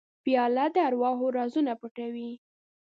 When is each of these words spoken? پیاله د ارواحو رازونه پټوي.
پیاله 0.23 0.65
د 0.75 0.77
ارواحو 0.87 1.25
رازونه 1.37 1.73
پټوي. 1.81 2.31